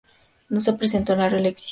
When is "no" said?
0.49-0.61